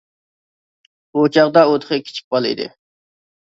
ئۇ 1.21 1.25
چاغدا 1.37 1.65
ئۇ 1.67 1.77
تېخى 1.87 2.03
كىچىك 2.09 2.29
بالا 2.33 2.53
ئىدى. 2.55 2.71